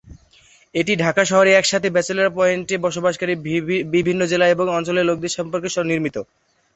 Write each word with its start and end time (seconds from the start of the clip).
এটি 0.75 0.93
ঢাকা 0.97 1.23
শহরে 1.25 1.51
একসাথে 1.53 1.87
ব্যাচেলর 1.89 2.29
পয়েন্টে 2.37 2.75
বসবাসকারী 2.77 3.33
বিভিন্ন 3.95 4.21
জেলা 4.31 4.45
এবং 4.47 4.65
অঞ্চলের 4.69 5.07
লোকদের 5.09 5.35
সম্পর্কে 5.37 5.69
নির্মিত। 5.83 6.15